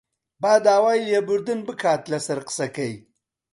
[0.41, 2.93] با داوای لێبوردن بکات لەسەر قسەکەی